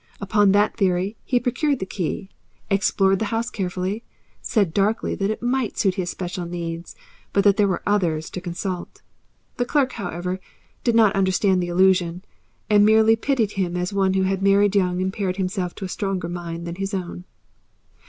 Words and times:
Upon 0.19 0.51
that 0.53 0.77
theory 0.77 1.15
he 1.23 1.39
procured 1.39 1.77
the 1.77 1.85
key, 1.85 2.27
explored 2.71 3.19
the 3.19 3.25
house 3.25 3.51
carefully, 3.51 4.01
said 4.41 4.73
darkly 4.73 5.13
that 5.13 5.29
it 5.29 5.43
might 5.43 5.77
suit 5.77 5.93
his 5.93 6.09
special 6.09 6.45
needs, 6.47 6.95
but 7.33 7.43
that 7.43 7.55
there 7.57 7.67
were 7.67 7.83
OTHERS 7.85 8.31
to 8.31 8.41
consult. 8.41 9.03
The 9.57 9.65
clerk, 9.65 9.91
however, 9.91 10.39
did 10.83 10.95
not 10.95 11.15
understand 11.15 11.61
the 11.61 11.69
allusion, 11.69 12.25
and 12.67 12.83
merely 12.83 13.15
pitied 13.15 13.51
him 13.51 13.77
as 13.77 13.93
one 13.93 14.15
who 14.15 14.23
had 14.23 14.41
married 14.41 14.75
young 14.75 14.99
and 15.03 15.13
paired 15.13 15.37
himself 15.37 15.75
to 15.75 15.85
a 15.85 15.87
stronger 15.87 16.27
mind 16.29 16.65
than 16.65 16.77
his 16.77 16.95
own. 16.95 17.25